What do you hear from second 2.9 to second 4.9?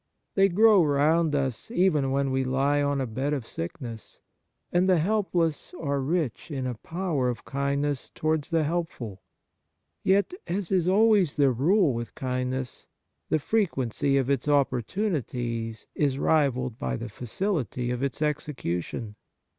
a bed of sickness, and